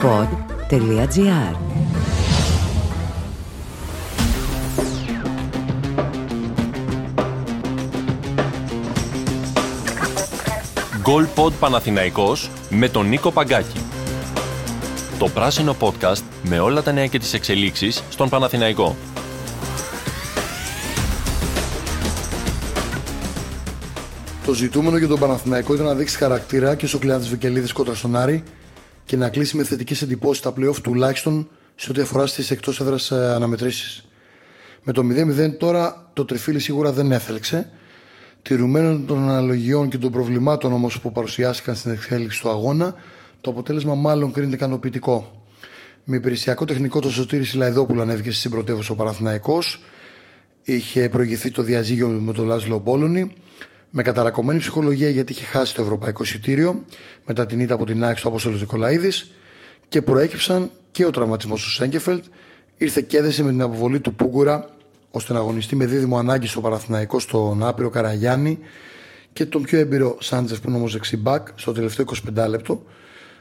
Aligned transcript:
golpod.gr 0.00 1.54
Goal 11.04 11.50
Παναθηναϊκός 11.60 12.50
με 12.70 12.88
τον 12.88 13.08
Νίκο 13.08 13.30
Παγκάκη. 13.30 13.80
Το 15.18 15.28
πράσινο 15.28 15.76
podcast 15.80 16.22
με 16.42 16.58
όλα 16.58 16.82
τα 16.82 16.92
νέα 16.92 17.06
και 17.06 17.18
τις 17.18 17.32
εξελίξεις 17.32 18.02
στον 18.10 18.28
Παναθηναϊκό. 18.28 18.96
Το 24.46 24.54
ζητούμενο 24.54 24.96
για 24.96 25.08
τον 25.08 25.18
Παναθηναϊκό 25.18 25.74
ήταν 25.74 25.86
να 25.86 25.94
δείξει 25.94 26.16
χαρακτήρα 26.16 26.74
και 26.74 26.86
στο 26.86 26.98
κλειάδι 26.98 27.20
της 27.20 27.30
Βικελίδης 27.30 27.72
κόντρα 27.72 27.94
στον 27.94 28.16
Άρη 28.16 28.42
και 29.10 29.16
να 29.16 29.28
κλείσει 29.28 29.56
με 29.56 29.64
θετικές 29.64 30.02
εντυπώσεις 30.02 30.42
τα 30.42 30.52
playoff 30.56 30.76
τουλάχιστον 30.82 31.48
σε 31.74 31.90
ό,τι 31.90 32.00
αφορά 32.00 32.26
στις 32.26 32.50
εκτός 32.50 32.80
έδρας 32.80 33.10
ε, 33.10 33.32
αναμετρήσεις. 33.34 34.04
Με 34.82 34.92
το 34.92 35.02
0-0 35.02 35.58
τώρα 35.58 36.10
το 36.12 36.24
τριφύλι 36.24 36.58
σίγουρα 36.58 36.92
δεν 36.92 37.12
έθελξε. 37.12 37.70
Τηρουμένων 38.42 39.06
των 39.06 39.18
αναλογιών 39.28 39.88
και 39.88 39.98
των 39.98 40.10
προβλημάτων 40.10 40.72
όμως 40.72 41.00
που 41.00 41.12
παρουσιάστηκαν 41.12 41.74
στην 41.74 41.90
εξέλιξη 41.90 42.40
του 42.40 42.48
αγώνα, 42.50 42.94
το 43.40 43.50
αποτέλεσμα 43.50 43.94
μάλλον 43.94 44.32
κρίνεται 44.32 44.54
ικανοποιητικό. 44.54 45.44
Με 46.04 46.16
υπηρεσιακό 46.16 46.64
τεχνικό 46.64 47.00
το 47.00 47.10
Σωτήρη 47.10 47.44
Σιλαϊδόπουλο 47.44 48.02
ανέβηκε 48.02 48.30
στην 48.30 48.50
πρωτεύουσα 48.50 48.92
ο 48.92 48.96
Παναθηναϊκός. 48.96 49.82
Είχε 50.62 51.08
προηγηθεί 51.08 51.50
το 51.50 51.62
διαζύγιο 51.62 52.08
με 52.08 52.32
τον 52.32 52.46
Λάζλο 52.46 52.78
Μπόλωνη 52.78 53.32
με 53.90 54.02
καταρακωμένη 54.02 54.58
ψυχολογία 54.58 55.08
γιατί 55.08 55.32
είχε 55.32 55.44
χάσει 55.44 55.74
το 55.74 55.82
ευρωπαϊκό 55.82 56.22
εισιτήριο 56.22 56.84
μετά 57.26 57.46
την 57.46 57.60
ήττα 57.60 57.74
από 57.74 57.86
την 57.86 58.04
άξιο 58.04 58.22
του 58.22 58.28
Απόστολος 58.28 58.60
Νικολαίδης 58.60 59.30
και 59.88 60.02
προέκυψαν 60.02 60.70
και 60.90 61.04
ο 61.06 61.10
τραυματισμός 61.10 61.62
του 61.62 61.70
Σέγκεφελτ. 61.70 62.24
Ήρθε 62.76 63.00
και 63.00 63.16
έδεσε 63.16 63.42
με 63.42 63.50
την 63.50 63.62
αποβολή 63.62 64.00
του 64.00 64.14
Πούγκουρα 64.14 64.68
ώστε 65.10 65.32
να 65.32 65.38
αγωνιστεί 65.38 65.76
με 65.76 65.86
δίδυμο 65.86 66.18
ανάγκη 66.18 66.46
στο 66.46 66.60
Παραθυναϊκό 66.60 67.18
στον 67.18 67.64
άπειρο 67.64 67.90
Καραγιάννη 67.90 68.58
και 69.32 69.46
τον 69.46 69.62
πιο 69.62 69.78
έμπειρο 69.78 70.16
Σάντζεφ 70.20 70.60
που 70.60 70.68
είναι 70.68 70.78
όμως 70.78 70.92
δεξιμπάκ 70.92 71.48
στο 71.54 71.72
τελευταίο 71.72 72.04
25 72.36 72.48
λεπτό. 72.48 72.82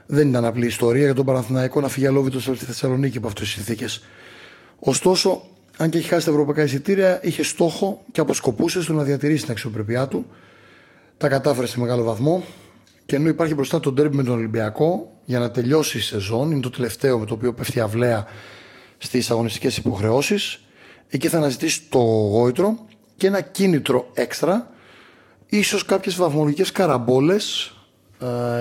Δεν 0.06 0.30
ήταν 0.30 0.46
απλή 0.46 0.66
ιστορία 0.66 1.04
για 1.04 1.14
τον 1.14 1.26
Παναθηναϊκό 1.26 1.82
να 1.82 1.88
φύγει 1.88 2.08
αλόβητο 2.08 2.40
στη 2.40 2.66
Θεσσαλονίκη 2.66 3.18
από 3.18 3.28
αυτές 3.28 3.44
τις 3.44 3.54
συνθήκες. 3.54 4.04
Ωστόσο, 4.80 5.42
αν 5.82 5.90
και 5.90 5.98
έχει 5.98 6.08
χάσει 6.08 6.26
τα 6.26 6.32
ευρωπαϊκά 6.32 6.64
εισιτήρια, 6.64 7.20
είχε 7.24 7.44
στόχο 7.44 8.02
και 8.12 8.22
αποσκοπούσε 8.22 8.82
στο 8.82 8.94
να 8.94 9.04
διατηρήσει 9.04 9.42
την 9.44 9.52
αξιοπρέπειά 9.52 10.08
του. 10.08 10.26
Τα 11.18 11.28
κατάφερε 11.28 11.68
σε 11.68 11.80
μεγάλο 11.80 12.04
βαθμό. 12.04 12.44
Και 13.06 13.16
ενώ 13.16 13.28
υπάρχει 13.28 13.54
μπροστά 13.54 13.80
το 13.80 13.92
ντέρμπι 13.92 14.16
με 14.16 14.24
τον 14.24 14.34
Ολυμπιακό 14.34 15.12
για 15.26 15.40
να 15.40 15.52
τελειώσει 15.52 15.98
η 15.98 16.02
σεζόν, 16.02 16.52
είναι 16.52 16.60
το 16.60 16.70
τελευταίο 16.70 17.20
με 17.20 17.26
το 17.26 17.34
οποίο 17.34 17.54
πέφτει 17.54 17.80
αυλαία 17.80 18.26
στις 18.98 19.32
αγωνιστικές 19.32 19.78
υποχρεώσεις, 19.78 20.66
εκεί 21.10 21.28
θα 21.28 21.38
αναζητήσει 21.38 21.82
το 21.90 22.00
γόητρο 22.00 22.86
και 23.18 23.28
ένα 23.28 23.42
κίνητρο 23.42 24.10
έξτρα, 24.14 24.72
ίσως 25.46 25.86
κάποιες 25.86 26.16
βαθμολογικές 26.16 26.72
καραμπόλες 26.72 27.76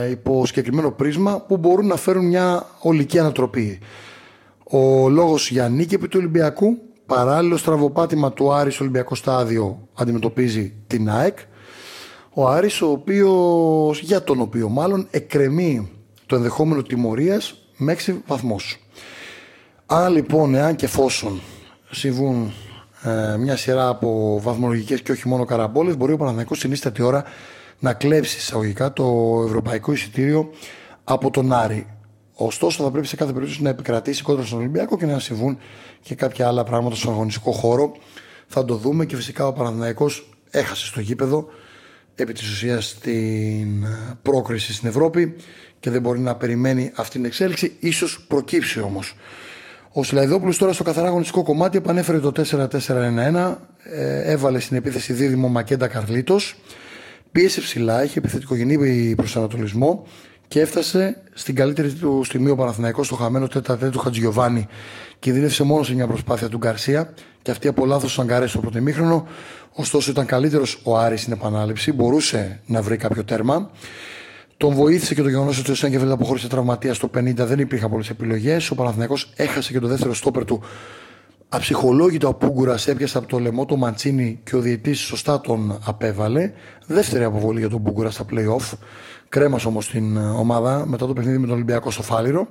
ε, 0.02 0.10
υπό 0.10 0.46
συγκεκριμένο 0.46 0.90
πρίσμα 0.90 1.40
που 1.40 1.56
μπορούν 1.56 1.86
να 1.86 1.96
φέρουν 1.96 2.26
μια 2.26 2.66
ολική 2.80 3.18
ανατροπή. 3.18 3.78
Ο 4.64 5.08
λόγος 5.08 5.50
για 5.50 5.68
νίκη 5.68 5.94
επί 5.94 6.08
του 6.08 6.18
Ολυμπιακού 6.20 6.78
Παράλληλο 7.08 7.56
στραβοπάτημα 7.56 8.32
του 8.32 8.52
Άρης 8.52 8.74
στο 8.74 8.82
Ολυμπιακό 8.82 9.14
Στάδιο 9.14 9.88
αντιμετωπίζει 9.94 10.74
την 10.86 11.10
ΑΕΚ. 11.10 11.38
Ο 12.34 12.48
Άρης 12.48 12.82
ο 12.82 12.90
οποίος, 12.90 14.00
για 14.00 14.24
τον 14.24 14.40
οποίο 14.40 14.68
μάλλον 14.68 15.06
εκκρεμεί 15.10 15.90
το 16.26 16.36
ενδεχόμενο 16.36 16.82
τιμωρίας 16.82 17.54
με 17.76 17.92
6 17.92 18.22
βαθμούς. 18.26 18.78
Αν 19.86 20.12
λοιπόν, 20.12 20.54
εάν 20.54 20.76
και 20.76 20.84
εφόσον 20.84 21.40
συμβούν 21.90 22.52
ε, 23.02 23.36
μια 23.36 23.56
σειρά 23.56 23.88
από 23.88 24.40
βαθμολογικές 24.42 25.02
και 25.02 25.12
όχι 25.12 25.28
μόνο 25.28 25.44
καραμπόλες, 25.44 25.96
μπορεί 25.96 26.12
ο 26.12 26.16
Παναθηναϊκός 26.16 26.58
στην 26.58 26.72
ίστατη 26.72 27.02
ώρα 27.02 27.24
να 27.78 27.92
κλέψει 27.92 28.36
εισαγωγικά 28.36 28.92
το 28.92 29.42
ευρωπαϊκό 29.46 29.92
εισιτήριο 29.92 30.50
από 31.04 31.30
τον 31.30 31.52
Άρη. 31.52 31.86
Ωστόσο, 32.40 32.82
θα 32.82 32.90
πρέπει 32.90 33.06
σε 33.06 33.16
κάθε 33.16 33.32
περίπτωση 33.32 33.62
να 33.62 33.68
επικρατήσει 33.68 34.22
κόντρα 34.22 34.44
στον 34.44 34.58
Ολυμπιακό 34.58 34.96
και 34.96 35.06
να 35.06 35.18
συμβούν 35.18 35.58
και 36.02 36.14
κάποια 36.14 36.46
άλλα 36.46 36.64
πράγματα 36.64 36.96
στον 36.96 37.12
αγωνιστικό 37.12 37.52
χώρο. 37.52 37.92
Θα 38.46 38.64
το 38.64 38.74
δούμε 38.74 39.06
και 39.06 39.16
φυσικά 39.16 39.46
ο 39.46 39.52
Παναθηναϊκός 39.52 40.28
έχασε 40.50 40.86
στο 40.86 41.00
γήπεδο 41.00 41.46
επί 42.14 42.32
της 42.32 42.50
ουσίας 42.50 42.98
την 43.00 43.86
πρόκριση 44.22 44.72
στην 44.72 44.88
Ευρώπη 44.88 45.36
και 45.80 45.90
δεν 45.90 46.00
μπορεί 46.00 46.20
να 46.20 46.34
περιμένει 46.34 46.92
αυτή 46.94 47.16
την 47.16 47.24
εξέλιξη. 47.24 47.76
Ίσως 47.78 48.24
προκύψει 48.28 48.80
όμως. 48.80 49.14
Ο 49.92 50.04
Σιλαϊδόπουλος 50.04 50.58
τώρα 50.58 50.72
στο 50.72 50.82
καθαρά 50.82 51.06
αγωνιστικό 51.06 51.42
κομμάτι 51.42 51.76
επανέφερε 51.76 52.18
το 52.18 52.32
4-4-1-1, 52.32 53.56
ε, 53.82 54.32
έβαλε 54.32 54.58
στην 54.58 54.76
επίθεση 54.76 55.12
δίδυμο 55.12 55.48
Μακέντα 55.48 55.88
Καρλίτος, 55.88 56.56
πίεσε 57.32 57.60
ψηλά, 57.60 58.04
είχε 58.04 58.18
επιθετικογενή 58.18 59.14
προσανατολισμό 59.14 60.06
και 60.48 60.60
έφτασε 60.60 61.22
στην 61.34 61.54
καλύτερη 61.54 61.92
του 61.92 62.22
στιγμή 62.24 62.50
ο 62.50 62.56
Παναθηναϊκός 62.56 63.06
στο 63.06 63.14
χαμένο 63.14 63.46
τέταρτο 63.46 63.90
του 63.90 63.98
Χατζιωβάνη 63.98 64.68
Κινδύνευσε 65.18 65.62
μόνος 65.62 65.86
σε 65.86 65.94
μια 65.94 66.06
προσπάθεια 66.06 66.48
του 66.48 66.56
Γκαρσία 66.56 67.12
και 67.42 67.50
αυτή 67.50 67.68
από 67.68 67.86
λάθος 67.86 68.14
του 68.14 68.20
Αγκαρέ 68.20 68.46
στο 68.46 68.58
πρώτο 68.58 68.78
ημίχρονο. 68.78 69.26
Ωστόσο 69.72 70.10
ήταν 70.10 70.26
καλύτερος 70.26 70.80
ο 70.82 70.98
Άρης 70.98 71.20
στην 71.20 71.32
επανάληψη, 71.32 71.92
μπορούσε 71.92 72.60
να 72.66 72.82
βρει 72.82 72.96
κάποιο 72.96 73.24
τέρμα. 73.24 73.70
Τον 74.56 74.74
βοήθησε 74.74 75.14
και 75.14 75.22
το 75.22 75.28
γεγονός 75.28 75.58
ότι 75.58 75.70
ο 75.70 75.74
Σέγκεφελ 75.74 76.10
αποχώρησε 76.10 76.48
τραυματίας 76.48 76.96
στο 76.96 77.10
50, 77.16 77.34
δεν 77.34 77.58
υπήρχαν 77.58 77.90
πολλές 77.90 78.10
επιλογές. 78.10 78.70
Ο 78.70 78.74
Παναθηναϊκός 78.74 79.32
έχασε 79.36 79.72
και 79.72 79.78
το 79.78 79.86
δεύτερο 79.86 80.14
στόπερ 80.14 80.44
του. 80.44 80.62
Αψυχολόγητο 81.48 82.28
ο 82.28 82.34
Πούγκουρα 82.34 82.78
έπιασε 82.86 83.18
από 83.18 83.26
το 83.26 83.38
λαιμό 83.38 83.64
το 83.64 83.76
Μαντσίνη 83.76 84.40
και 84.44 84.56
ο 84.56 84.60
διαιτή 84.60 84.92
σωστά 84.92 85.40
τον 85.40 85.78
απέβαλε. 85.84 86.52
Δεύτερη 86.86 87.24
αποβολή 87.24 87.58
για 87.58 87.68
τον 87.68 87.82
Πούγκουρα 87.82 88.10
στα 88.10 88.24
playoff. 88.30 88.76
Κρέμα 89.28 89.58
όμως 89.66 89.88
την 89.88 90.16
ομάδα 90.16 90.86
μετά 90.86 91.06
το 91.06 91.12
παιχνίδι 91.12 91.38
με 91.38 91.46
τον 91.46 91.54
Ολυμπιακό 91.54 91.90
στο 91.90 92.02
Φάληρο. 92.02 92.48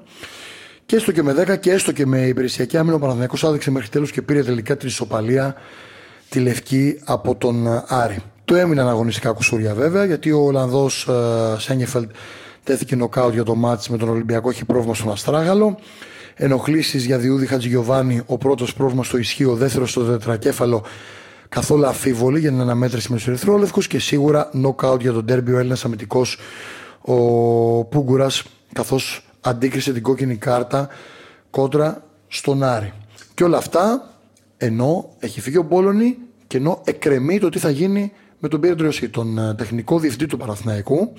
Και 0.85 0.95
έστω 0.95 1.11
και 1.11 1.23
με 1.23 1.45
10 1.47 1.59
και 1.59 1.71
έστω 1.71 1.91
και 1.91 2.05
με 2.05 2.19
υπηρεσιακή 2.19 2.77
άμυνα 2.77 2.95
ο 2.95 2.99
Παναθηναϊκός 2.99 3.43
άδειξε 3.43 3.71
μέχρι 3.71 3.89
τέλους 3.89 4.11
και 4.11 4.21
πήρε 4.21 4.43
τελικά 4.43 4.77
την 4.77 4.87
ισοπαλία 4.87 5.55
τη 6.29 6.39
Λευκή 6.39 6.99
από 7.05 7.35
τον 7.35 7.67
ε, 7.67 7.83
Άρη. 7.87 8.19
Το 8.45 8.55
έμειναν 8.55 8.87
αγωνιστικά 8.87 9.31
κουσούρια 9.31 9.73
βέβαια 9.73 10.05
γιατί 10.05 10.31
ο 10.31 10.39
Ολλανδός 10.39 11.07
ε, 11.07 11.59
Σένιεφελντ 11.59 12.09
τέθηκε 12.63 12.95
νοκάουτ 12.95 13.33
για 13.33 13.43
το 13.43 13.55
μάτς 13.55 13.89
με 13.89 13.97
τον 13.97 14.09
Ολυμπιακό, 14.09 14.49
έχει 14.49 14.65
πρόβλημα 14.65 14.93
στον 14.93 15.11
Αστράγαλο. 15.11 15.77
Ενοχλήσεις 16.39 17.05
για 17.05 17.17
Διούδη 17.17 17.45
Χατζηγιοβάνη, 17.45 18.21
ο 18.25 18.37
πρώτος 18.37 18.73
πρόβλημα 18.73 19.03
στο 19.03 19.17
ισχύο, 19.17 19.51
ο 19.51 19.55
δεύτερος 19.55 19.89
στο 19.89 20.03
τετρακέφαλο. 20.03 20.83
Καθόλου 21.49 21.85
αφίβολη 21.85 22.39
για 22.39 22.49
την 22.49 22.59
αναμέτρηση 22.59 23.11
με 23.11 23.17
τους 23.17 23.27
Ερυθρόλευκους 23.27 23.87
και 23.87 23.99
σίγουρα 23.99 24.49
νοκάουτ 24.53 25.01
για 25.01 25.11
τον 25.11 25.25
τέρμπι 25.25 25.53
ο 25.53 25.57
Έλληνας 25.57 25.85
αμυντικός 25.85 26.37
ο 27.01 27.15
Πούγκουρας, 27.83 28.43
καθώς 28.73 29.25
αντίκρισε 29.41 29.93
την 29.93 30.01
κόκκινη 30.01 30.35
κάρτα 30.35 30.87
κόντρα 31.49 32.03
στον 32.27 32.63
Άρη. 32.63 32.93
Και 33.33 33.43
όλα 33.43 33.57
αυτά 33.57 34.13
ενώ 34.57 35.09
έχει 35.19 35.41
φύγει 35.41 35.57
ο 35.57 35.63
Μπόλωνη 35.63 36.17
και 36.47 36.57
ενώ 36.57 36.81
εκκρεμεί 36.85 37.39
το 37.39 37.49
τι 37.49 37.59
θα 37.59 37.69
γίνει 37.69 38.11
με 38.39 38.47
τον 38.47 38.59
Πίερ 38.59 38.75
τον 39.09 39.37
ε, 39.37 39.53
τεχνικό 39.53 39.99
διευθυντή 39.99 40.25
του 40.25 40.37
Παραθυναϊκού, 40.37 41.13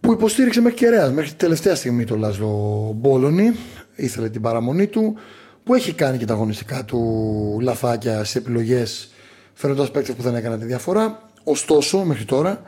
που 0.00 0.12
υποστήριξε 0.12 0.60
μέχρι 0.60 0.78
κεραία, 0.78 1.10
μέχρι 1.10 1.30
τη 1.30 1.36
τελευταία 1.36 1.74
στιγμή 1.74 2.04
το 2.04 2.16
Λάζλο 2.16 2.92
Μπόλωνη, 2.96 3.52
ήθελε 4.00 4.28
την 4.28 4.40
παραμονή 4.40 4.86
του, 4.86 5.16
που 5.64 5.74
έχει 5.74 5.92
κάνει 5.92 6.18
και 6.18 6.24
τα 6.24 6.34
αγωνιστικά 6.34 6.84
του 6.84 7.58
λαθάκια 7.62 8.24
σε 8.24 8.38
επιλογές 8.38 9.10
φέρνοντα 9.54 9.90
παίκτες 9.90 10.14
που 10.14 10.22
δεν 10.22 10.34
έκαναν 10.34 10.58
τη 10.58 10.64
διαφορά. 10.64 11.28
Ωστόσο, 11.44 12.04
μέχρι 12.04 12.24
τώρα 12.24 12.62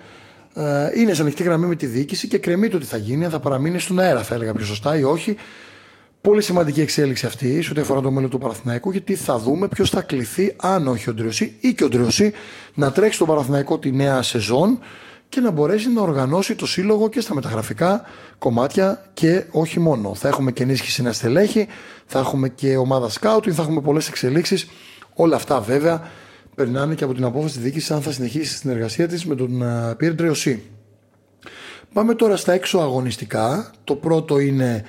ε, 0.54 0.90
είναι 0.94 1.14
σε 1.14 1.22
ανοιχτή 1.22 1.42
γραμμή 1.42 1.66
με 1.66 1.76
τη 1.76 1.86
διοίκηση 1.86 2.28
και 2.28 2.38
κρεμεί 2.38 2.68
το 2.68 2.78
τι 2.78 2.84
θα 2.84 2.96
γίνει, 2.96 3.24
αν 3.24 3.30
θα 3.30 3.40
παραμείνει 3.40 3.78
στον 3.78 3.98
αέρα, 3.98 4.22
θα 4.22 4.34
έλεγα 4.34 4.52
πιο 4.52 4.64
σωστά 4.64 4.98
ή 4.98 5.02
όχι. 5.02 5.36
Πολύ 6.20 6.42
σημαντική 6.42 6.80
εξέλιξη 6.80 7.26
αυτή 7.26 7.62
σε 7.62 7.70
ό,τι 7.70 7.80
αφορά 7.80 8.00
το 8.00 8.10
μέλλον 8.10 8.30
του 8.30 8.38
Παραθυναϊκού, 8.38 8.90
γιατί 8.90 9.14
θα 9.14 9.38
δούμε 9.38 9.68
ποιος 9.68 9.90
θα 9.90 10.02
κληθεί, 10.02 10.54
αν 10.56 10.88
όχι 10.88 11.10
ο 11.10 11.14
Ντριωσή 11.14 11.56
ή 11.60 11.74
και 11.74 11.84
ο 11.84 11.88
Ντριωσή, 11.88 12.32
να 12.74 12.92
τρέξει 12.92 13.14
στον 13.14 13.26
Παραθυναϊκό 13.26 13.78
τη 13.78 13.92
νέα 13.92 14.22
σεζόν 14.22 14.78
και 15.32 15.40
να 15.40 15.50
μπορέσει 15.50 15.92
να 15.92 16.00
οργανώσει 16.00 16.54
το 16.54 16.66
σύλλογο 16.66 17.08
και 17.08 17.20
στα 17.20 17.34
μεταγραφικά 17.34 18.02
κομμάτια 18.38 19.04
και 19.14 19.44
όχι 19.50 19.80
μόνο. 19.80 20.14
Θα 20.14 20.28
έχουμε 20.28 20.52
και 20.52 20.62
ενίσχυση 20.62 21.02
να 21.02 21.12
στελέχη, 21.12 21.66
θα 22.06 22.18
έχουμε 22.18 22.48
και 22.48 22.76
ομάδα 22.76 23.08
σκάουτινγκ, 23.08 23.54
θα 23.56 23.62
έχουμε 23.62 23.80
πολλές 23.80 24.08
εξελίξεις. 24.08 24.68
Όλα 25.14 25.36
αυτά 25.36 25.60
βέβαια 25.60 26.10
περνάνε 26.54 26.94
και 26.94 27.04
από 27.04 27.14
την 27.14 27.24
απόφαση 27.24 27.54
της 27.54 27.62
διοίκησης 27.62 27.90
αν 27.90 28.02
θα 28.02 28.12
συνεχίσει 28.12 28.52
τη 28.52 28.58
συνεργασία 28.58 29.08
της 29.08 29.24
με 29.26 29.34
τον 29.34 29.62
Πιέρ 29.96 30.14
Τρεωσή. 30.14 30.62
Πάμε 31.92 32.14
τώρα 32.14 32.36
στα 32.36 32.52
έξω 32.52 32.78
αγωνιστικά. 32.78 33.70
Το 33.84 33.94
πρώτο 33.94 34.38
είναι 34.38 34.84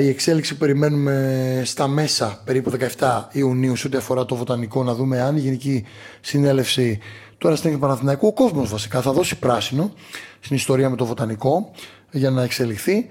η 0.00 0.08
εξέλιξη 0.08 0.52
που 0.52 0.58
περιμένουμε 0.58 1.62
στα 1.64 1.88
μέσα 1.88 2.40
περίπου 2.44 2.72
17 2.98 3.22
Ιουνίου 3.32 3.76
σε 3.76 3.86
ό,τι 3.86 3.96
αφορά 3.96 4.24
το 4.24 4.34
βοτανικό 4.34 4.82
να 4.82 4.94
δούμε 4.94 5.20
αν 5.20 5.36
η 5.36 5.40
Γενική 5.40 5.84
Συνέλευση 6.20 6.98
τώρα 7.38 7.56
στην 7.56 7.78
Παναθηναϊκού 7.78 8.26
ο 8.26 8.32
κόσμος 8.32 8.70
βασικά 8.70 9.00
θα 9.00 9.12
δώσει 9.12 9.38
πράσινο 9.38 9.92
στην 10.40 10.56
ιστορία 10.56 10.90
με 10.90 10.96
το 10.96 11.06
βοτανικό 11.06 11.70
για 12.10 12.30
να 12.30 12.42
εξελιχθεί. 12.42 13.08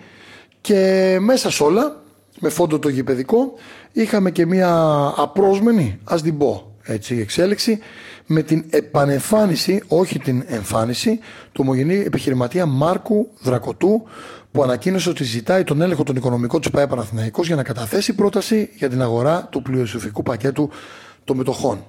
Και 0.61 1.17
μέσα 1.21 1.51
σε 1.51 1.63
όλα, 1.63 2.01
με 2.39 2.49
φόντο 2.49 2.79
το 2.79 2.89
γηπαιδικό, 2.89 3.53
είχαμε 3.91 4.31
και 4.31 4.45
μια 4.45 4.73
απρόσμενη, 5.17 5.99
ας 6.03 6.21
την 6.21 6.37
πω, 6.37 6.75
έτσι, 6.83 7.15
εξέλιξη 7.15 7.79
με 8.27 8.41
την 8.41 8.65
επανεμφάνιση, 8.69 9.83
όχι 9.87 10.19
την 10.19 10.43
εμφάνιση, 10.47 11.19
του 11.51 11.61
ομογενή 11.63 11.95
επιχειρηματία 11.95 12.65
Μάρκου 12.65 13.27
Δρακοτού, 13.39 14.03
που 14.51 14.63
ανακοίνωσε 14.63 15.09
ότι 15.09 15.23
ζητάει 15.23 15.63
τον 15.63 15.81
έλεγχο 15.81 16.03
των 16.03 16.15
οικονομικών 16.15 16.61
του 16.61 16.71
ΠΑΕ 16.71 16.87
Παναθηναϊκός 16.87 17.47
για 17.47 17.55
να 17.55 17.63
καταθέσει 17.63 18.13
πρόταση 18.13 18.69
για 18.75 18.89
την 18.89 19.01
αγορά 19.01 19.47
του 19.51 19.61
πλειοσοφικού 19.61 20.23
πακέτου 20.23 20.69
των 21.23 21.37
μετοχών. 21.37 21.85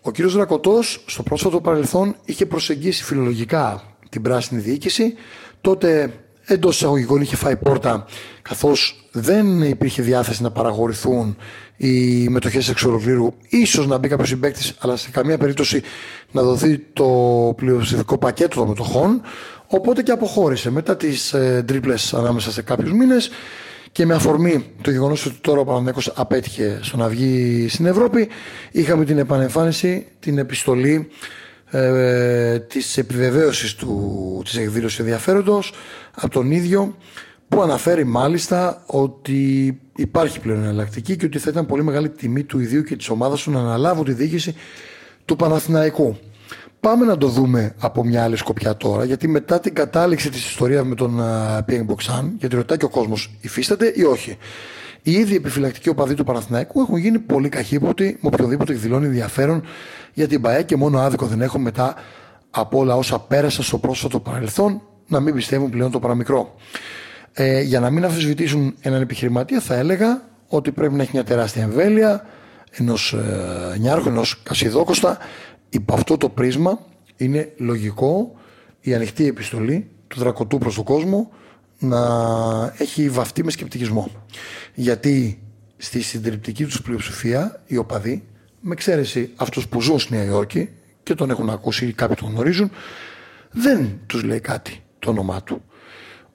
Ο 0.00 0.10
κ. 0.10 0.22
Δρακοτός, 0.22 1.04
στο 1.06 1.22
πρόσφατο 1.22 1.60
παρελθόν, 1.60 2.16
είχε 2.24 2.46
προσεγγίσει 2.46 3.04
φιλολογικά 3.04 3.82
την 4.08 4.22
πράσινη 4.22 4.60
διοίκηση. 4.60 5.14
Τότε 5.60 6.12
εντός 6.44 6.76
εισαγωγικών 6.76 7.20
είχε 7.20 7.36
φάει 7.36 7.56
πόρτα, 7.56 8.06
καθώς 8.42 9.03
δεν 9.16 9.62
υπήρχε 9.62 10.02
διάθεση 10.02 10.42
να 10.42 10.50
παραγορηθούν 10.50 11.36
οι 11.76 12.28
μετοχές 12.28 12.68
εξ 12.68 12.84
ολοκλήρου. 12.84 13.34
σω 13.66 13.84
να 13.84 13.98
μπει 13.98 14.08
κάποιος 14.08 14.28
συμπαίκτης, 14.28 14.74
αλλά 14.78 14.96
σε 14.96 15.10
καμία 15.10 15.38
περίπτωση 15.38 15.82
να 16.30 16.42
δοθεί 16.42 16.78
το 16.78 17.04
πλειοψηφικό 17.56 18.18
πακέτο 18.18 18.56
των 18.56 18.68
μετοχών. 18.68 19.22
Οπότε 19.66 20.02
και 20.02 20.10
αποχώρησε 20.10 20.70
μετά 20.70 20.96
τις 20.96 21.32
ε, 21.32 21.64
τρίπλες 21.66 22.14
ανάμεσα 22.14 22.50
σε 22.50 22.62
κάποιους 22.62 22.92
μήνες 22.92 23.30
και 23.92 24.06
με 24.06 24.14
αφορμή 24.14 24.64
το 24.80 24.90
γεγονός 24.90 25.26
ότι 25.26 25.36
τώρα 25.40 25.60
ο 25.60 25.64
Παναγιώτο 25.64 26.12
απέτυχε 26.14 26.78
στο 26.82 26.96
να 26.96 27.08
βγει 27.08 27.66
στην 27.68 27.86
Ευρώπη, 27.86 28.28
είχαμε 28.70 29.04
την 29.04 29.18
επανεμφάνιση, 29.18 30.06
την 30.20 30.38
επιστολή 30.38 31.08
ε, 31.70 32.58
της 32.58 32.96
επιβεβαίωσης 32.98 33.74
του, 33.74 34.40
της 34.44 34.56
εκδήλωσης 34.56 34.98
ενδιαφέροντος 34.98 35.72
από 36.14 36.32
τον 36.32 36.50
ίδιο 36.50 36.96
που 37.54 37.62
αναφέρει 37.62 38.04
μάλιστα 38.04 38.82
ότι 38.86 39.80
υπάρχει 39.96 40.40
πλέον 40.40 40.62
εναλλακτική 40.62 41.16
και 41.16 41.26
ότι 41.26 41.38
θα 41.38 41.50
ήταν 41.50 41.66
πολύ 41.66 41.82
μεγάλη 41.82 42.10
τιμή 42.10 42.42
του 42.42 42.58
ιδίου 42.58 42.82
και 42.82 42.96
της 42.96 43.08
ομάδας 43.08 43.42
του 43.42 43.50
να 43.50 43.60
αναλάβουν 43.60 44.04
τη 44.04 44.12
διοίκηση 44.12 44.54
του 45.24 45.36
Παναθηναϊκού. 45.36 46.16
Πάμε 46.80 47.04
να 47.04 47.18
το 47.18 47.28
δούμε 47.28 47.74
από 47.78 48.04
μια 48.04 48.22
άλλη 48.22 48.36
σκοπιά 48.36 48.76
τώρα, 48.76 49.04
γιατί 49.04 49.28
μετά 49.28 49.60
την 49.60 49.74
κατάληξη 49.74 50.30
της 50.30 50.46
ιστορίας 50.46 50.84
με 50.84 50.94
τον 50.94 51.20
Πιέγγ 51.64 51.82
Μποξάν, 51.84 52.34
γιατί 52.38 52.56
ρωτάει 52.56 52.78
και 52.78 52.84
ο 52.84 52.88
κόσμος, 52.88 53.36
υφίσταται 53.40 53.92
ή 53.94 54.04
όχι. 54.04 54.36
Οι 55.02 55.12
ίδιοι 55.12 55.34
επιφυλακτικοί 55.34 55.88
οπαδοί 55.88 56.14
του 56.14 56.24
Παναθηναϊκού 56.24 56.80
έχουν 56.80 56.96
γίνει 56.96 57.18
πολύ 57.18 57.48
καχύποπτοι 57.48 58.18
με 58.20 58.30
οποιοδήποτε 58.32 58.72
εκδηλώνει 58.72 59.06
ενδιαφέρον 59.06 59.62
για 60.12 60.28
την 60.28 60.40
ΠαΕ 60.40 60.62
και 60.62 60.76
μόνο 60.76 60.98
άδικο 60.98 61.26
δεν 61.26 61.40
έχουν 61.40 61.60
μετά 61.60 61.94
από 62.50 62.78
όλα 62.78 62.96
όσα 62.96 63.18
πέρασαν 63.18 63.64
στο 63.64 63.78
πρόσφατο 63.78 64.20
παρελθόν 64.20 64.82
να 65.06 65.20
μην 65.20 65.34
πιστεύουν 65.34 65.70
πλέον 65.70 65.90
το 65.90 65.98
παραμικρό. 65.98 66.54
Ε, 67.36 67.60
για 67.60 67.80
να 67.80 67.90
μην 67.90 68.04
αμφισβητήσουν 68.04 68.74
έναν 68.80 69.02
επιχειρηματία, 69.02 69.60
θα 69.60 69.74
έλεγα 69.74 70.28
ότι 70.48 70.72
πρέπει 70.72 70.94
να 70.94 71.02
έχει 71.02 71.10
μια 71.12 71.24
τεράστια 71.24 71.62
εμβέλεια 71.62 72.26
ενός 72.70 73.12
ε, 73.12 73.76
νιάρχου, 73.78 74.08
ενός 74.08 74.42
κασιδόκοστα. 74.42 75.18
Υπό 75.68 75.94
αυτό 75.94 76.16
το 76.16 76.28
πρίσμα 76.28 76.78
είναι 77.16 77.52
λογικό 77.56 78.34
η 78.80 78.94
ανοιχτή 78.94 79.26
επιστολή 79.26 79.88
του 80.08 80.18
δρακοτού 80.18 80.58
προς 80.58 80.74
τον 80.74 80.84
κόσμο 80.84 81.30
να 81.78 82.00
έχει 82.78 83.08
βαφτεί 83.08 83.44
με 83.44 83.50
σκεπτικισμό. 83.50 84.10
Γιατί 84.74 85.42
στη 85.76 86.00
συντριπτική 86.00 86.64
τους 86.64 86.82
πλειοψηφία 86.82 87.62
οι 87.66 87.76
οπαδοί, 87.76 88.24
με 88.60 88.72
εξαίρεση 88.72 89.30
αυτούς 89.36 89.68
που 89.68 89.80
ζουν 89.80 89.98
στη 89.98 90.14
Νέα 90.14 90.24
Υόρκη 90.24 90.68
και 91.02 91.14
τον 91.14 91.30
έχουν 91.30 91.50
ακούσει 91.50 91.86
ή 91.86 91.92
κάποιοι 91.92 92.16
τον 92.16 92.28
γνωρίζουν, 92.28 92.70
δεν 93.50 94.00
τους 94.06 94.22
λέει 94.22 94.40
κάτι 94.40 94.82
το 94.98 95.10
όνομά 95.10 95.42
του. 95.42 95.62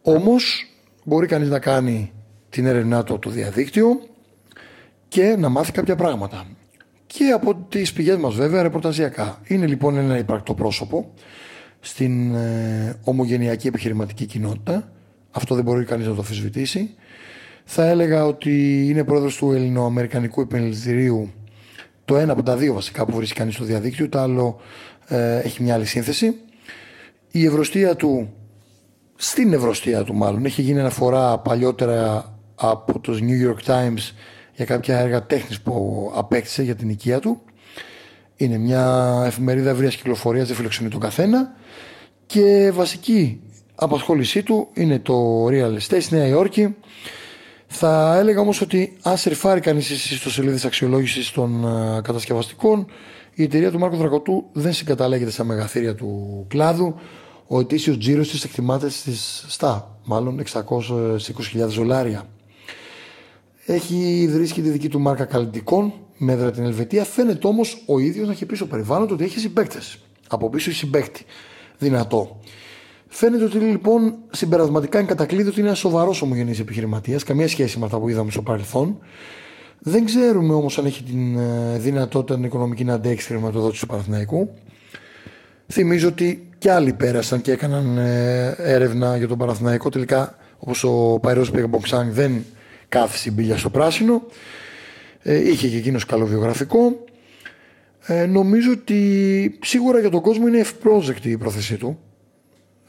Όμως 0.01 0.69
μπορεί 1.09 1.27
κανείς 1.27 1.49
να 1.49 1.59
κάνει 1.59 2.11
την 2.49 2.65
έρευνά 2.65 3.03
του 3.03 3.13
από 3.13 3.21
το 3.21 3.29
διαδίκτυο 3.29 3.87
και 5.07 5.35
να 5.39 5.49
μάθει 5.49 5.71
κάποια 5.71 5.95
πράγματα. 5.95 6.45
Και 7.07 7.23
από 7.23 7.55
τις 7.69 7.93
πηγές 7.93 8.17
μας 8.17 8.35
βέβαια 8.35 8.61
ρεπορταζιακά. 8.61 9.41
Είναι 9.47 9.67
λοιπόν 9.67 9.97
ένα 9.97 10.17
υπαρκτό 10.17 10.53
πρόσωπο 10.53 11.13
στην 11.79 12.35
ε, 12.35 12.99
ομογενειακή 13.03 13.67
επιχειρηματική 13.67 14.25
κοινότητα. 14.25 14.91
Αυτό 15.31 15.55
δεν 15.55 15.63
μπορεί 15.63 15.85
κανείς 15.85 16.07
να 16.07 16.13
το 16.13 16.21
αφισβητήσει. 16.21 16.89
Θα 17.63 17.85
έλεγα 17.85 18.25
ότι 18.25 18.85
είναι 18.89 19.03
πρόεδρος 19.03 19.35
του 19.35 19.51
Ελληνοαμερικανικού 19.51 20.41
Επενδυτηρίου 20.41 21.31
το 22.05 22.17
ένα 22.17 22.31
από 22.31 22.43
τα 22.43 22.57
δύο 22.57 22.73
βασικά 22.73 23.05
που 23.05 23.15
βρίσκει 23.15 23.37
κανείς 23.37 23.53
στο 23.53 23.63
διαδίκτυο, 23.63 24.09
το 24.09 24.19
άλλο 24.19 24.59
ε, 25.07 25.39
έχει 25.39 25.63
μια 25.63 25.73
άλλη 25.73 25.85
σύνθεση. 25.85 26.35
Η 27.31 27.45
ευρωστία 27.45 27.95
του 27.95 28.33
στην 29.21 29.53
ευρωστία 29.53 30.03
του 30.03 30.13
μάλλον. 30.13 30.45
Έχει 30.45 30.61
γίνει 30.61 30.79
αναφορά 30.79 31.37
παλιότερα 31.37 32.33
από 32.55 32.99
το 32.99 33.19
New 33.21 33.49
York 33.49 33.69
Times 33.69 34.11
για 34.55 34.65
κάποια 34.65 34.99
έργα 34.99 35.25
τέχνης 35.25 35.61
που 35.61 36.11
απέκτησε 36.15 36.63
για 36.63 36.75
την 36.75 36.89
οικία 36.89 37.19
του. 37.19 37.41
Είναι 38.35 38.57
μια 38.57 39.13
εφημερίδα 39.25 39.69
ευρείας 39.69 39.95
κυκλοφορίας, 39.95 40.47
δεν 40.47 40.55
φιλοξενεί 40.55 40.89
τον 40.89 40.99
καθένα 40.99 41.51
και 42.25 42.71
βασική 42.73 43.41
απασχόλησή 43.75 44.43
του 44.43 44.67
είναι 44.73 44.99
το 44.99 45.45
real 45.47 45.73
estate 45.73 46.01
στη 46.01 46.15
Νέα 46.15 46.27
Υόρκη. 46.27 46.75
Θα 47.67 48.17
έλεγα 48.17 48.39
όμως 48.39 48.61
ότι 48.61 48.97
αν 49.01 49.17
σερφάρει 49.17 49.59
κανείς 49.59 49.85
στις 49.85 50.11
ιστοσελίδες 50.11 50.65
αξιολόγησης 50.65 51.31
των 51.31 51.63
ε, 51.65 52.01
κατασκευαστικών 52.01 52.85
η 53.33 53.43
εταιρεία 53.43 53.71
του 53.71 53.79
Μάρκο 53.79 53.95
Δρακοτού 53.95 54.45
δεν 54.51 54.73
συγκαταλέγεται 54.73 55.31
στα 55.31 55.43
μεγαθύρια 55.43 55.95
του 55.95 56.45
κλάδου 56.47 56.95
ο 57.51 57.59
ετήσιος 57.59 57.97
τζίρος 57.97 58.29
της 58.29 58.43
εκτιμάται 58.43 58.89
στις, 58.89 59.45
στα 59.47 59.97
μάλλον 60.03 60.43
620.000 60.51 61.67
δολάρια. 61.67 62.29
Έχει 63.65 63.95
ιδρύσει 63.95 64.53
και 64.53 64.61
τη 64.61 64.69
δική 64.69 64.89
του 64.89 64.99
μάρκα 64.99 65.25
καλλιτικών 65.25 65.93
με 66.17 66.31
έδρα 66.31 66.51
την 66.51 66.63
Ελβετία. 66.63 67.03
Φαίνεται 67.03 67.47
όμως 67.47 67.83
ο 67.85 67.99
ίδιος 67.99 68.25
να 68.25 68.31
έχει 68.31 68.45
πει 68.45 68.55
στο 68.55 68.65
περιβάλλον 68.65 69.11
ότι 69.11 69.23
έχει 69.23 69.39
συμπαίκτες. 69.39 69.97
Από 70.27 70.49
πίσω 70.49 70.69
έχει 70.69 70.79
συμπαίκτη. 70.79 71.25
Δυνατό. 71.77 72.39
Φαίνεται 73.07 73.43
ότι 73.43 73.57
λοιπόν 73.57 74.15
συμπερασματικά 74.31 74.99
είναι 74.99 75.07
κατακλείδη 75.07 75.49
ότι 75.49 75.59
είναι 75.59 75.67
ένας 75.67 75.79
σοβαρός 75.79 76.21
ομογενής 76.21 76.59
επιχειρηματίας, 76.59 77.23
καμία 77.23 77.47
σχέση 77.47 77.79
με 77.79 77.85
αυτά 77.85 77.99
που 77.99 78.09
είδαμε 78.09 78.31
στο 78.31 78.41
παρελθόν. 78.41 78.97
Δεν 79.79 80.05
ξέρουμε 80.05 80.53
όμως 80.53 80.77
αν 80.77 80.85
έχει 80.85 81.03
την 81.03 81.37
ε, 81.37 81.77
δυνατότητα 81.77 82.35
την 82.35 82.43
οικονομική 82.43 82.83
να 82.83 82.93
αντέξει 82.93 83.27
τη 83.27 83.33
χρηματοδότηση 83.33 83.81
του 83.81 83.87
Παναθηναϊκού. 83.87 84.53
Θυμίζω 85.67 86.07
ότι 86.07 86.48
και 86.59 86.71
άλλοι 86.71 86.93
πέρασαν 86.93 87.41
και 87.41 87.51
έκαναν 87.51 87.97
ε, 87.97 88.55
έρευνα 88.57 89.17
για 89.17 89.27
τον 89.27 89.37
Παναθηναϊκό. 89.37 89.89
Τελικά, 89.89 90.35
όπως 90.59 90.83
ο 90.83 91.19
Παϊρός 91.21 91.51
Μποξάνγκ 91.69 92.11
δεν 92.11 92.45
κάθισε 92.89 93.31
μπίλια 93.31 93.57
στο 93.57 93.69
πράσινο. 93.69 94.21
Ε, 95.21 95.49
είχε 95.49 95.67
και 95.67 95.77
εκείνο 95.77 95.99
καλό 96.07 96.25
βιογραφικό. 96.25 97.03
Ε, 98.05 98.25
νομίζω 98.25 98.71
ότι 98.71 99.59
σίγουρα 99.63 99.99
για 99.99 100.09
τον 100.09 100.21
κόσμο 100.21 100.47
είναι 100.47 100.59
ευπρόσδεκτη 100.59 101.29
η 101.29 101.37
πρόθεσή 101.37 101.77
του 101.77 101.99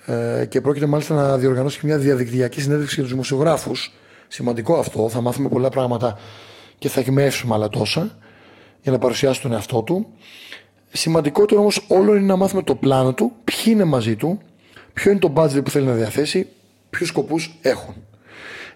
ε, 0.06 0.44
και 0.48 0.60
πρόκειται 0.60 0.86
μάλιστα 0.86 1.14
να 1.14 1.38
διοργανώσει 1.38 1.86
μια 1.86 1.98
διαδικτυακή 1.98 2.60
συνέντευξη 2.60 2.94
για 2.94 3.02
τους 3.02 3.12
δημοσιογράφους. 3.12 3.92
Σημαντικό 4.28 4.78
αυτό, 4.78 5.08
θα 5.08 5.20
μάθουμε 5.20 5.48
πολλά 5.48 5.68
πράγματα 5.68 6.18
και 6.78 6.88
θα 6.88 7.00
εκμεύσουμε 7.00 7.54
άλλα 7.54 7.68
τόσα 7.68 8.18
για 8.82 8.92
να 8.92 8.98
παρουσιάσει 8.98 9.42
τον 9.42 9.52
εαυτό 9.52 9.82
του. 9.82 10.06
Σημαντικότερο 10.92 11.60
όμως 11.60 11.84
όλο 11.88 12.14
είναι 12.14 12.26
να 12.26 12.36
μάθουμε 12.36 12.62
το 12.62 12.74
πλάνο 12.74 13.14
του, 13.14 13.32
ποιοι 13.44 13.64
είναι 13.66 13.84
μαζί 13.84 14.16
του, 14.16 14.40
ποιο 14.92 15.10
είναι 15.10 15.20
το 15.20 15.32
budget 15.36 15.64
που 15.64 15.70
θέλει 15.70 15.86
να 15.86 15.94
διαθέσει, 15.94 16.46
ποιους 16.90 17.08
σκοπούς 17.08 17.58
έχουν. 17.60 17.94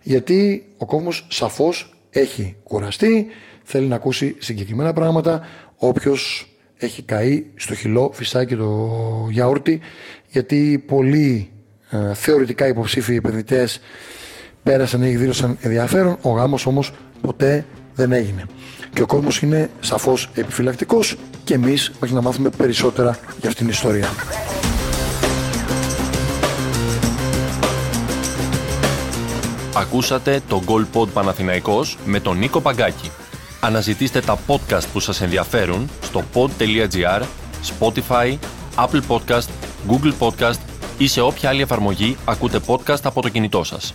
Γιατί 0.02 0.66
ο 0.78 0.87
κόσμος 0.87 1.26
σαφώς 1.30 1.94
έχει 2.11 2.56
κουραστεί, 2.62 3.26
θέλει 3.62 3.87
να 3.87 3.94
ακούσει 3.94 4.37
συγκεκριμένα 4.38 4.92
πράγματα. 4.92 5.40
Όποιος 5.76 6.49
έχει 6.76 7.02
καεί 7.02 7.44
στο 7.54 7.75
χυλό, 7.75 8.11
φυσάκι 8.14 8.56
το 8.56 8.90
γιαούρτι, 9.30 9.80
γιατί 10.30 10.85
πολλοί 10.87 11.50
ε, 11.90 12.14
θεωρητικά 12.14 12.66
υποψήφιοι 12.66 13.14
επενδυτές 13.18 13.80
πέρασαν 14.62 15.02
ή 15.02 15.09
εκδήλωσαν 15.09 15.59
ενδιαφέρον. 15.61 16.18
Ο 16.23 16.30
γάμος 16.30 16.66
όμως 16.66 16.92
ποτέ 17.21 17.64
δεν 17.94 18.12
έγινε. 18.12 18.44
Και 18.92 19.02
ο 19.02 19.06
κόσμος 19.06 19.42
είναι 19.42 19.70
σαφώς 19.80 20.28
επιφυλακτικός 20.34 21.16
και 21.44 21.54
εμείς 21.54 21.92
μέχρι 22.00 22.14
να 22.14 22.22
μάθουμε 22.22 22.50
περισσότερα 22.50 23.18
για 23.40 23.48
αυτήν 23.48 23.54
την 23.54 23.68
ιστορία. 23.68 24.08
Ακούσατε 29.76 30.42
το 30.48 30.62
Gold 30.66 31.00
Pod 31.00 31.08
Παναθηναϊκός 31.12 31.98
με 32.04 32.20
τον 32.20 32.38
Νίκο 32.38 32.60
Παγκάκη. 32.60 33.10
Αναζητήστε 33.60 34.20
τα 34.20 34.38
podcast 34.46 34.84
που 34.92 35.00
σας 35.00 35.20
ενδιαφέρουν 35.20 35.88
στο 36.02 36.22
pod.gr, 36.34 37.22
Spotify, 37.78 38.36
Apple 38.76 39.00
Podcast, 39.08 39.48
Google 39.88 40.12
Podcast 40.18 40.58
ή 40.98 41.06
σε 41.06 41.20
όποια 41.20 41.48
άλλη 41.48 41.62
εφαρμογή 41.62 42.16
ακούτε 42.24 42.60
podcast 42.66 43.00
από 43.02 43.22
το 43.22 43.28
κινητό 43.28 43.64
σας. 43.64 43.94